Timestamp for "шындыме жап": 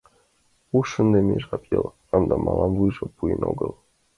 0.93-1.63